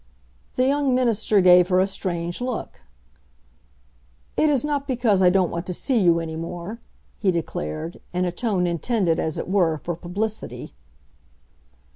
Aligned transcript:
The 0.55 0.65
young 0.65 0.95
minister 0.95 1.41
gave 1.41 1.67
her 1.67 1.79
a 1.79 1.85
strange 1.85 2.41
look. 2.41 2.81
"It 4.35 4.49
is 4.49 4.65
not 4.65 4.87
because 4.87 5.21
I 5.21 5.29
don't 5.29 5.51
want 5.51 5.67
to 5.67 5.75
see 5.75 5.99
you 5.99 6.19
any 6.19 6.35
more," 6.35 6.79
he 7.19 7.29
declared, 7.29 8.01
in 8.11 8.25
a 8.25 8.31
tone 8.31 8.65
intended 8.65 9.19
as 9.19 9.37
it 9.37 9.47
were 9.47 9.77
for 9.77 9.95
publicity. 9.95 10.73